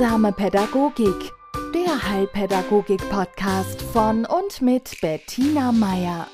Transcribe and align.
Heilsame 0.00 0.32
Pädagogik, 0.32 1.30
der 1.74 2.08
Heilpädagogik-Podcast 2.10 3.82
von 3.82 4.24
und 4.24 4.62
mit 4.62 4.98
Bettina 5.02 5.72
Meier. 5.72 6.26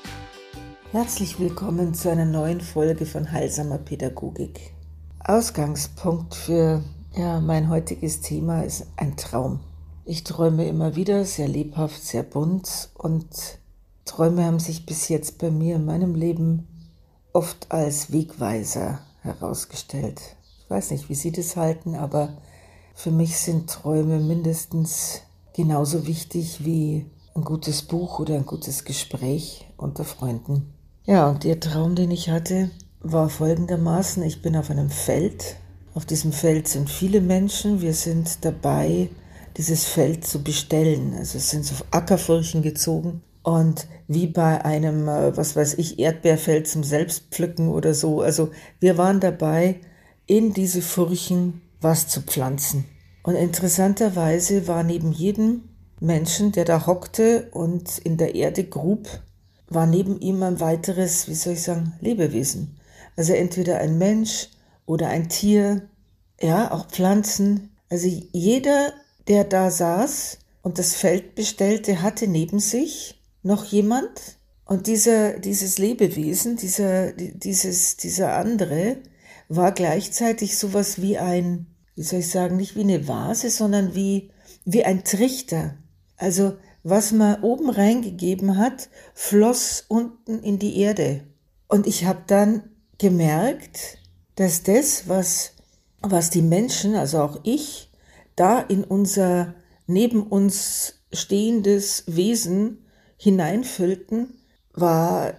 Herzlich 0.93 1.37
willkommen 1.37 1.93
zu 1.93 2.09
einer 2.09 2.23
neuen 2.23 2.61
Folge 2.61 3.05
von 3.05 3.29
Heilsamer 3.29 3.79
Pädagogik. 3.79 4.71
Ausgangspunkt 5.19 6.33
für 6.33 6.81
ja, 7.17 7.41
mein 7.41 7.67
heutiges 7.67 8.21
Thema 8.21 8.61
ist 8.61 8.87
ein 8.95 9.17
Traum. 9.17 9.59
Ich 10.05 10.23
träume 10.23 10.65
immer 10.65 10.95
wieder 10.95 11.25
sehr 11.25 11.49
lebhaft, 11.49 12.01
sehr 12.01 12.23
bunt 12.23 12.91
und 12.93 13.59
Träume 14.05 14.45
haben 14.45 14.59
sich 14.59 14.85
bis 14.85 15.09
jetzt 15.09 15.39
bei 15.39 15.51
mir 15.51 15.75
in 15.75 15.83
meinem 15.83 16.15
Leben 16.15 16.69
oft 17.33 17.69
als 17.69 18.13
Wegweiser 18.13 18.99
herausgestellt. 19.23 20.21
Ich 20.63 20.69
weiß 20.69 20.91
nicht, 20.91 21.09
wie 21.09 21.15
Sie 21.15 21.33
das 21.33 21.57
halten, 21.57 21.95
aber 21.95 22.37
für 22.97 23.11
mich 23.11 23.37
sind 23.37 23.69
Träume 23.69 24.19
mindestens 24.19 25.21
genauso 25.53 26.07
wichtig 26.07 26.65
wie 26.65 27.05
ein 27.35 27.43
gutes 27.43 27.83
Buch 27.83 28.17
oder 28.19 28.33
ein 28.33 28.47
gutes 28.47 28.85
Gespräch 28.85 29.67
unter 29.77 30.03
Freunden. 30.03 30.73
Ja, 31.05 31.29
und 31.29 31.43
der 31.43 31.59
Traum, 31.59 31.93
den 31.93 32.09
ich 32.09 32.31
hatte, 32.31 32.71
war 32.99 33.29
folgendermaßen, 33.29 34.23
ich 34.23 34.41
bin 34.41 34.57
auf 34.57 34.71
einem 34.71 34.89
Feld. 34.89 35.57
Auf 35.93 36.07
diesem 36.07 36.33
Feld 36.33 36.67
sind 36.67 36.89
viele 36.89 37.21
Menschen. 37.21 37.81
Wir 37.81 37.93
sind 37.93 38.43
dabei, 38.43 39.09
dieses 39.57 39.85
Feld 39.85 40.25
zu 40.25 40.41
bestellen. 40.41 41.13
Also 41.15 41.37
es 41.37 41.51
sind 41.51 41.65
so 41.65 41.75
Ackerfurchen 41.91 42.63
gezogen. 42.63 43.21
Und 43.43 43.87
wie 44.07 44.25
bei 44.25 44.65
einem, 44.65 45.07
äh, 45.07 45.37
was 45.37 45.55
weiß 45.55 45.75
ich, 45.75 45.99
Erdbeerfeld 45.99 46.67
zum 46.67 46.83
Selbstpflücken 46.83 47.69
oder 47.69 47.93
so. 47.93 48.21
Also 48.21 48.49
wir 48.79 48.97
waren 48.97 49.19
dabei, 49.19 49.81
in 50.25 50.51
diese 50.51 50.81
Furchen 50.81 51.61
was 51.79 52.07
zu 52.07 52.21
pflanzen. 52.21 52.85
Und 53.27 53.35
interessanterweise 53.35 54.69
war 54.69 54.83
neben 54.83 55.11
jedem 55.11 55.63
Menschen, 55.99 56.53
der 56.53 56.63
da 56.63 56.87
hockte 56.87 57.49
und 57.51 57.97
in 57.97 58.15
der 58.15 58.35
Erde 58.35 58.63
grub, 58.63 59.09
war 59.67 59.85
neben 59.85 60.17
ihm 60.21 60.41
ein 60.43 60.61
weiteres, 60.61 61.27
wie 61.27 61.33
soll 61.33 61.55
ich 61.55 61.63
sagen, 61.63 61.91
Lebewesen. 61.99 62.79
Also 63.17 63.33
entweder 63.33 63.79
ein 63.79 63.97
Mensch 63.97 64.47
oder 64.85 65.09
ein 65.09 65.27
Tier, 65.27 65.89
ja, 66.39 66.71
auch 66.71 66.87
Pflanzen. 66.87 67.75
Also 67.89 68.07
jeder, 68.31 68.93
der 69.27 69.43
da 69.43 69.71
saß 69.71 70.37
und 70.61 70.79
das 70.79 70.95
Feld 70.95 71.35
bestellte, 71.35 72.01
hatte 72.01 72.29
neben 72.29 72.59
sich 72.59 73.21
noch 73.43 73.65
jemand. 73.65 74.37
Und 74.63 74.87
dieser, 74.87 75.37
dieses 75.37 75.77
Lebewesen, 75.79 76.55
dieser, 76.55 77.11
dieses, 77.11 77.97
dieser 77.97 78.37
andere, 78.37 78.99
war 79.49 79.73
gleichzeitig 79.73 80.57
sowas 80.57 81.01
wie 81.01 81.17
ein, 81.17 81.67
wie 81.97 82.03
soll 82.03 82.19
ich 82.19 82.29
sagen, 82.29 82.57
nicht 82.57 82.75
wie 82.75 82.81
eine 82.81 83.07
Vase, 83.07 83.49
sondern 83.49 83.95
wie, 83.95 84.29
wie 84.65 84.85
ein 84.85 85.03
Trichter. 85.03 85.73
Also 86.15 86.53
was 86.83 87.11
man 87.11 87.41
oben 87.41 87.71
reingegeben 87.71 88.57
hat, 88.57 88.89
floss 89.15 89.83
unten 89.87 90.39
in 90.39 90.59
die 90.59 90.79
Erde. 90.79 91.23
Und 91.67 91.87
ich 91.87 92.05
habe 92.05 92.21
dann 92.27 92.69
gemerkt, 92.99 93.97
dass 94.35 94.61
das, 94.61 95.09
was, 95.09 95.53
was 96.01 96.29
die 96.29 96.43
Menschen, 96.43 96.95
also 96.95 97.19
auch 97.19 97.39
ich, 97.43 97.91
da 98.35 98.59
in 98.59 98.83
unser 98.83 99.55
neben 99.87 100.21
uns 100.21 101.01
stehendes 101.11 102.03
Wesen 102.05 102.85
hineinfüllten, 103.17 104.35
war 104.71 105.33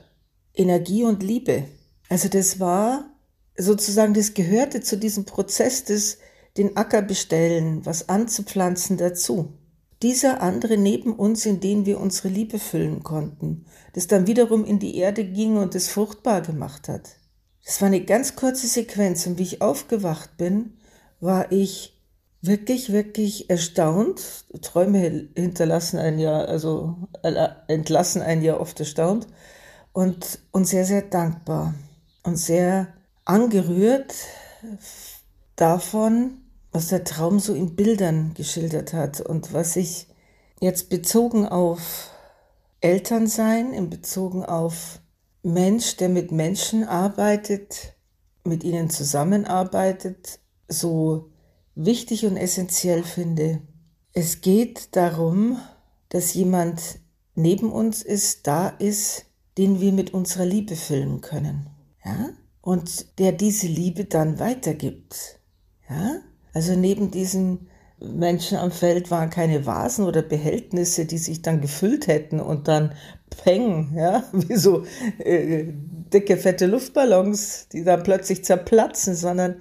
Energie 0.55 1.05
und 1.05 1.23
Liebe. 1.23 1.67
Also 2.09 2.29
das 2.29 2.59
war 2.59 3.11
sozusagen, 3.57 4.13
das 4.13 4.35
gehörte 4.35 4.81
zu 4.81 4.97
diesem 4.97 5.25
Prozess 5.25 5.85
des 5.85 6.19
den 6.59 6.77
Acker 6.77 7.03
bestellen, 7.03 7.87
was 7.87 8.09
anzupflanzen 8.09 8.97
dazu. 8.97 9.55
Dieser 10.03 10.43
andere 10.43 10.77
neben 10.77 11.15
uns, 11.15 11.47
in 11.47 11.61
den 11.61 11.87
wir 11.87 11.99
unsere 11.99 12.29
Liebe 12.29 12.59
füllen 12.59 13.03
konnten, 13.03 13.65
das 13.95 14.07
dann 14.07 14.27
wiederum 14.27 14.65
in 14.65 14.79
die 14.79 14.97
Erde 14.97 15.25
ging 15.25 15.57
und 15.57 15.75
es 15.75 15.89
fruchtbar 15.89 16.43
gemacht 16.43 16.89
hat. 16.89 17.17
Das 17.65 17.81
war 17.81 17.87
eine 17.89 18.05
ganz 18.05 18.37
kurze 18.37 18.67
Sequenz 18.67 19.27
und 19.27 19.39
wie 19.39 19.43
ich 19.43 19.61
aufgewacht 19.61 20.37
bin, 20.37 20.79
war 21.21 21.51
ich 21.51 22.01
wirklich, 22.41 22.93
wirklich 22.93 23.51
erstaunt. 23.51 24.47
Träume 24.63 25.29
hinterlassen 25.35 25.99
ein 25.99 26.19
Jahr, 26.19 26.49
also 26.49 27.09
äh, 27.23 27.49
entlassen 27.67 28.23
ein 28.23 28.43
Jahr 28.43 28.61
oft 28.61 28.79
erstaunt 28.79 29.27
und, 29.93 30.39
und 30.53 30.67
sehr, 30.67 30.85
sehr 30.85 31.03
dankbar 31.03 31.75
und 32.23 32.37
sehr 32.37 32.95
angerührt 33.25 34.15
davon, 35.57 36.48
was 36.73 36.89
der 36.89 37.05
Traum 37.05 37.41
so 37.41 37.55
in 37.55 37.75
Bildern 37.75 38.35
geschildert 38.35 38.93
hat 38.93 39.21
und 39.21 39.53
was 39.53 39.77
ich 39.77 40.07
jetzt 40.61 40.91
bezogen 40.91 41.47
auf 41.47 42.11
Elternsein, 42.81 43.73
in 43.73 43.91
bezogen 43.91 44.45
auf 44.45 45.01
Mensch, 45.43 45.97
der 45.97 46.09
mit 46.09 46.33
Menschen 46.33 46.85
arbeitet, 46.85 47.95
mit 48.45 48.65
ihnen 48.65 48.91
zusammenarbeitet, 48.91 50.41
so 50.69 51.31
wichtig 51.75 52.27
und 52.27 52.37
essentiell 52.37 53.03
finde. 53.03 53.63
Es 54.13 54.41
geht 54.41 54.97
darum, 54.97 55.59
dass 56.09 56.35
jemand 56.35 56.81
neben 57.35 57.71
uns 57.71 58.03
ist, 58.03 58.47
da 58.47 58.69
ist, 58.69 59.27
den 59.57 59.81
wir 59.81 59.93
mit 59.93 60.13
unserer 60.13 60.45
Liebe 60.45 60.77
füllen 60.77 61.21
können. 61.21 61.71
Ja? 62.05 62.31
und 62.69 63.19
der 63.19 63.33
diese 63.33 63.67
Liebe 63.67 64.05
dann 64.05 64.39
weitergibt. 64.39 65.41
Ja? 65.89 66.21
Also 66.53 66.75
neben 66.75 67.11
diesen 67.11 67.69
Menschen 68.01 68.59
am 68.59 68.71
Feld 68.71 69.11
waren 69.11 69.31
keine 69.31 69.67
Vasen 69.67 70.05
oder 70.05 70.23
Behältnisse, 70.23 71.05
die 71.05 71.19
sich 71.19 71.43
dann 71.43 71.61
gefüllt 71.61 72.07
hätten 72.07 72.41
und 72.41 72.69
dann 72.69 72.95
peng, 73.43 73.93
ja, 73.95 74.25
wie 74.33 74.57
so 74.57 74.85
äh, 75.19 75.65
dicke, 76.13 76.37
fette 76.37 76.67
Luftballons, 76.67 77.69
die 77.73 77.85
dann 77.85 78.03
plötzlich 78.03 78.45
zerplatzen, 78.45 79.15
sondern 79.15 79.57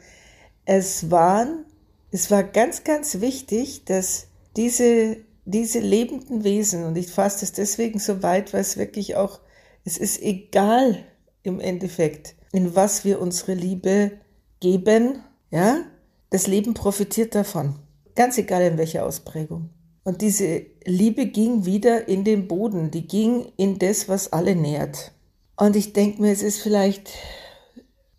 es 0.65 1.09
waren, 1.09 1.65
es 2.11 2.29
war 2.29 2.43
ganz, 2.43 2.83
ganz 2.83 3.21
wichtig, 3.21 3.85
dass 3.85 4.27
diese, 4.55 5.17
diese 5.45 5.79
lebenden 5.79 6.43
Wesen, 6.43 6.83
und 6.83 6.97
ich 6.97 7.07
fasse 7.07 7.43
es 7.45 7.53
deswegen 7.53 7.99
so 7.99 8.21
weit, 8.21 8.53
weil 8.53 8.61
es 8.61 8.77
wirklich 8.77 9.15
auch, 9.15 9.39
es 9.83 9.97
ist 9.97 10.21
egal 10.21 11.03
im 11.43 11.59
Endeffekt, 11.59 12.35
in 12.51 12.75
was 12.75 13.05
wir 13.05 13.19
unsere 13.19 13.53
Liebe 13.53 14.11
geben, 14.59 15.23
ja, 15.49 15.77
das 16.29 16.47
Leben 16.47 16.73
profitiert 16.73 17.35
davon. 17.35 17.75
Ganz 18.15 18.37
egal 18.37 18.63
in 18.63 18.77
welcher 18.77 19.05
Ausprägung. 19.05 19.69
Und 20.03 20.21
diese 20.21 20.65
Liebe 20.85 21.25
ging 21.25 21.65
wieder 21.65 22.07
in 22.07 22.23
den 22.23 22.47
Boden, 22.47 22.91
die 22.91 23.07
ging 23.07 23.51
in 23.57 23.77
das, 23.77 24.07
was 24.07 24.31
alle 24.31 24.55
nährt. 24.55 25.11
Und 25.57 25.75
ich 25.75 25.93
denke 25.93 26.21
mir, 26.21 26.31
es 26.31 26.43
ist 26.43 26.61
vielleicht 26.61 27.11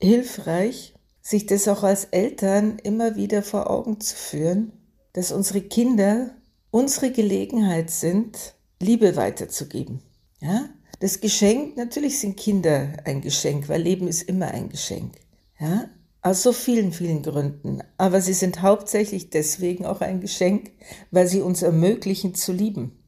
hilfreich, 0.01 0.95
sich 1.21 1.47
das 1.47 1.69
auch 1.69 1.83
als 1.83 2.05
Eltern 2.07 2.79
immer 2.83 3.17
wieder 3.17 3.43
vor 3.43 3.71
Augen 3.71 4.01
zu 4.01 4.15
führen, 4.17 4.73
dass 5.13 5.33
unsere 5.33 5.63
Kinder 5.63 6.31
unsere 6.71 7.11
Gelegenheit 7.11 7.91
sind, 7.91 8.55
Liebe 8.81 9.17
weiterzugeben. 9.17 10.01
Ja? 10.41 10.69
Das 11.01 11.21
Geschenk, 11.21 11.77
natürlich 11.77 12.19
sind 12.19 12.37
Kinder 12.37 12.93
ein 13.05 13.21
Geschenk, 13.21 13.69
weil 13.69 13.83
Leben 13.83 14.09
ist 14.09 14.23
immer 14.23 14.49
ein 14.49 14.69
Geschenk. 14.69 15.15
Ja? 15.59 15.89
Aus 16.23 16.43
so 16.43 16.53
vielen, 16.53 16.93
vielen 16.93 17.23
Gründen. 17.23 17.83
Aber 17.97 18.21
sie 18.21 18.33
sind 18.33 18.63
hauptsächlich 18.63 19.31
deswegen 19.31 19.87
auch 19.87 20.01
ein 20.01 20.21
Geschenk, 20.21 20.73
weil 21.11 21.27
sie 21.27 21.41
uns 21.41 21.63
ermöglichen 21.63 22.35
zu 22.35 22.53
lieben. 22.53 22.99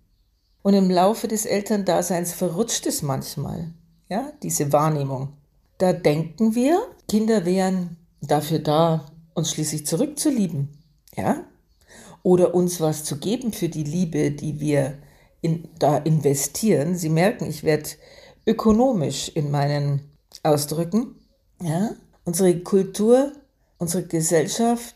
Und 0.62 0.74
im 0.74 0.90
Laufe 0.90 1.26
des 1.26 1.46
Elterndaseins 1.46 2.32
verrutscht 2.32 2.86
es 2.86 3.02
manchmal, 3.02 3.72
ja, 4.08 4.32
diese 4.42 4.72
Wahrnehmung. 4.72 5.34
Da 5.78 5.92
denken 5.92 6.54
wir, 6.54 6.78
Kinder 7.08 7.46
wären 7.46 7.96
dafür 8.20 8.58
da, 8.58 9.06
uns 9.34 9.50
schließlich 9.50 9.86
zurückzulieben, 9.86 10.68
ja, 11.16 11.44
oder 12.22 12.54
uns 12.54 12.80
was 12.80 13.04
zu 13.04 13.16
geben 13.18 13.52
für 13.52 13.70
die 13.70 13.84
Liebe, 13.84 14.30
die 14.30 14.60
wir 14.60 14.98
in, 15.40 15.68
da 15.78 15.96
investieren. 15.96 16.96
Sie 16.96 17.08
merken, 17.08 17.46
ich 17.46 17.64
werde 17.64 17.88
ökonomisch 18.46 19.30
in 19.30 19.50
meinen 19.50 20.10
Ausdrücken. 20.42 21.16
Ja? 21.62 21.92
Unsere 22.30 22.60
Kultur, 22.60 23.32
unsere 23.78 24.04
Gesellschaft 24.04 24.94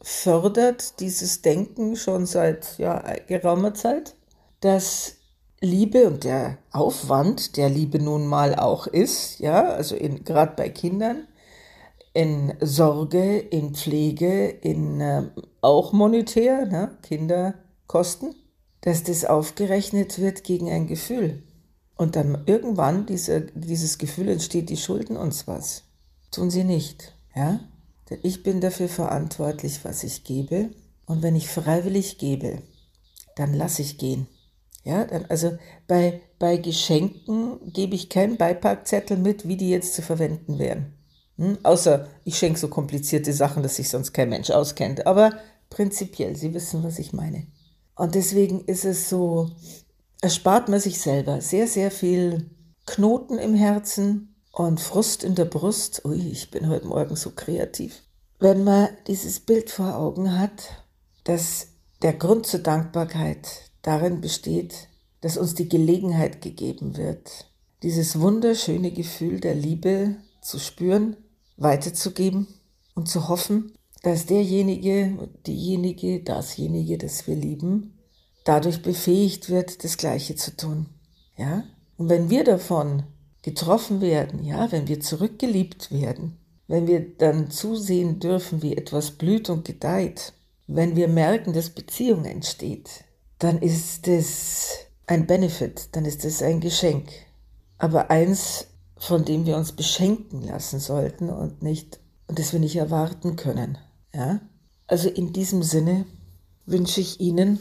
fördert 0.00 1.00
dieses 1.00 1.42
Denken 1.42 1.96
schon 1.96 2.26
seit 2.26 2.78
ja, 2.78 3.02
geraumer 3.26 3.74
Zeit, 3.74 4.14
dass 4.60 5.16
Liebe 5.60 6.06
und 6.06 6.22
der 6.22 6.58
Aufwand, 6.70 7.56
der 7.56 7.68
Liebe 7.68 7.98
nun 7.98 8.28
mal 8.28 8.54
auch 8.54 8.86
ist, 8.86 9.40
ja, 9.40 9.64
also 9.64 9.96
gerade 9.96 10.52
bei 10.54 10.68
Kindern, 10.68 11.26
in 12.12 12.54
Sorge, 12.60 13.40
in 13.40 13.74
Pflege, 13.74 14.48
in 14.48 15.00
äh, 15.00 15.24
auch 15.60 15.92
monetär, 15.92 16.66
ne, 16.66 16.96
Kinderkosten, 17.02 18.36
dass 18.82 19.02
das 19.02 19.24
aufgerechnet 19.24 20.20
wird 20.20 20.44
gegen 20.44 20.70
ein 20.70 20.86
Gefühl. 20.86 21.42
Und 21.96 22.14
dann 22.14 22.44
irgendwann 22.46 23.06
diese, 23.06 23.40
dieses 23.40 23.98
Gefühl 23.98 24.28
entsteht, 24.28 24.70
die 24.70 24.76
schulden 24.76 25.16
uns 25.16 25.48
was. 25.48 25.82
Tun 26.30 26.50
sie 26.50 26.64
nicht. 26.64 27.14
Ja? 27.34 27.60
Denn 28.10 28.18
ich 28.22 28.42
bin 28.42 28.60
dafür 28.60 28.88
verantwortlich, 28.88 29.84
was 29.84 30.04
ich 30.04 30.24
gebe. 30.24 30.70
Und 31.06 31.22
wenn 31.22 31.36
ich 31.36 31.48
freiwillig 31.48 32.18
gebe, 32.18 32.62
dann 33.36 33.54
lasse 33.54 33.82
ich 33.82 33.98
gehen. 33.98 34.26
Ja, 34.84 35.04
dann, 35.04 35.26
also 35.28 35.58
bei, 35.86 36.20
bei 36.38 36.56
Geschenken 36.56 37.72
gebe 37.72 37.94
ich 37.94 38.08
keinen 38.08 38.36
Beipackzettel 38.36 39.16
mit, 39.16 39.46
wie 39.46 39.56
die 39.56 39.70
jetzt 39.70 39.94
zu 39.94 40.02
verwenden 40.02 40.58
wären. 40.58 40.94
Hm? 41.36 41.58
Außer 41.62 42.08
ich 42.24 42.38
schenke 42.38 42.58
so 42.58 42.68
komplizierte 42.68 43.32
Sachen, 43.32 43.62
dass 43.62 43.76
sich 43.76 43.88
sonst 43.88 44.12
kein 44.12 44.28
Mensch 44.28 44.50
auskennt. 44.50 45.06
Aber 45.06 45.32
prinzipiell, 45.70 46.36
Sie 46.36 46.54
wissen, 46.54 46.82
was 46.82 46.98
ich 46.98 47.12
meine. 47.12 47.46
Und 47.96 48.14
deswegen 48.14 48.64
ist 48.64 48.84
es 48.84 49.08
so, 49.08 49.50
erspart 50.20 50.68
man 50.68 50.80
sich 50.80 51.00
selber 51.00 51.40
sehr, 51.40 51.66
sehr 51.66 51.90
viel 51.90 52.50
Knoten 52.86 53.38
im 53.38 53.54
Herzen 53.54 54.27
und 54.58 54.80
Frust 54.80 55.22
in 55.22 55.36
der 55.36 55.44
Brust. 55.44 56.04
Ui, 56.04 56.16
ich 56.16 56.50
bin 56.50 56.68
heute 56.68 56.86
Morgen 56.88 57.14
so 57.14 57.30
kreativ. 57.30 58.02
Wenn 58.40 58.64
man 58.64 58.88
dieses 59.06 59.38
Bild 59.38 59.70
vor 59.70 59.96
Augen 59.96 60.36
hat, 60.36 60.84
dass 61.22 61.68
der 62.02 62.12
Grund 62.12 62.46
zur 62.46 62.60
Dankbarkeit 62.60 63.48
darin 63.82 64.20
besteht, 64.20 64.88
dass 65.20 65.36
uns 65.36 65.54
die 65.54 65.68
Gelegenheit 65.68 66.42
gegeben 66.42 66.96
wird, 66.96 67.46
dieses 67.84 68.18
wunderschöne 68.18 68.90
Gefühl 68.90 69.38
der 69.38 69.54
Liebe 69.54 70.16
zu 70.42 70.58
spüren, 70.58 71.16
weiterzugeben 71.56 72.48
und 72.96 73.08
zu 73.08 73.28
hoffen, 73.28 73.72
dass 74.02 74.26
derjenige, 74.26 75.28
diejenige, 75.46 76.20
dasjenige, 76.24 76.98
das 76.98 77.28
wir 77.28 77.36
lieben, 77.36 77.96
dadurch 78.44 78.82
befähigt 78.82 79.50
wird, 79.50 79.84
das 79.84 79.96
Gleiche 79.98 80.34
zu 80.34 80.56
tun. 80.56 80.86
Ja? 81.36 81.62
Und 81.96 82.08
wenn 82.08 82.28
wir 82.28 82.42
davon 82.42 83.04
getroffen 83.48 84.00
werden, 84.00 84.44
ja, 84.44 84.70
wenn 84.72 84.88
wir 84.88 85.00
zurückgeliebt 85.00 85.90
werden, 85.90 86.36
wenn 86.66 86.86
wir 86.86 87.16
dann 87.16 87.50
zusehen 87.50 88.20
dürfen, 88.20 88.62
wie 88.62 88.76
etwas 88.76 89.12
blüht 89.12 89.48
und 89.48 89.64
gedeiht, 89.64 90.34
wenn 90.66 90.96
wir 90.96 91.08
merken, 91.08 91.54
dass 91.54 91.70
Beziehung 91.70 92.26
entsteht, 92.26 93.04
dann 93.38 93.58
ist 93.62 94.06
es 94.06 94.68
ein 95.06 95.26
Benefit, 95.26 95.88
dann 95.92 96.04
ist 96.04 96.26
es 96.26 96.42
ein 96.42 96.60
Geschenk. 96.60 97.08
Aber 97.78 98.10
eins, 98.10 98.66
von 98.98 99.24
dem 99.24 99.46
wir 99.46 99.56
uns 99.56 99.72
beschenken 99.72 100.42
lassen 100.42 100.78
sollten 100.78 101.30
und 101.30 101.62
nicht, 101.62 102.00
und 102.26 102.38
das 102.38 102.52
wir 102.52 102.60
nicht 102.60 102.76
erwarten 102.76 103.36
können. 103.36 103.78
Ja? 104.14 104.40
Also 104.86 105.08
in 105.08 105.32
diesem 105.32 105.62
Sinne 105.62 106.04
wünsche 106.66 107.00
ich 107.00 107.18
Ihnen 107.18 107.60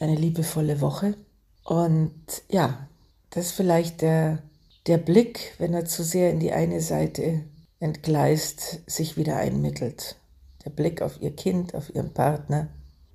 eine 0.00 0.16
liebevolle 0.16 0.80
Woche 0.80 1.14
und 1.62 2.42
ja, 2.50 2.88
das 3.30 3.46
ist 3.46 3.52
vielleicht 3.52 4.02
der, 4.02 4.42
der 4.86 4.98
Blick, 4.98 5.54
wenn 5.58 5.74
er 5.74 5.84
zu 5.84 6.02
sehr 6.02 6.30
in 6.30 6.40
die 6.40 6.52
eine 6.52 6.80
Seite 6.80 7.44
entgleist, 7.80 8.80
sich 8.86 9.16
wieder 9.16 9.36
einmittelt. 9.36 10.16
Der 10.64 10.70
Blick 10.70 11.02
auf 11.02 11.20
Ihr 11.20 11.34
Kind, 11.34 11.74
auf 11.74 11.94
Ihren 11.94 12.12
Partner, 12.14 12.68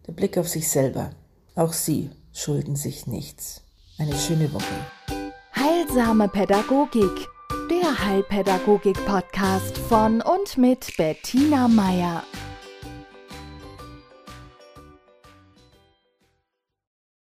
der 0.08 0.14
Blick 0.14 0.38
auf 0.38 0.48
sich 0.48 0.70
selber. 0.70 1.12
Auch 1.56 1.74
Sie 1.74 2.10
schulden 2.34 2.76
sich 2.76 3.08
nichts. 3.08 3.62
Eine 3.98 4.16
schöne 4.16 4.52
Woche. 4.54 4.76
Heilsame 5.56 6.28
Pädagogik 6.28 7.28
der 7.70 8.06
Heilpädagogik-Podcast 8.06 9.78
von 9.78 10.22
und 10.22 10.58
mit 10.58 10.98
Bettina 10.98 11.68
Meier. 11.68 12.24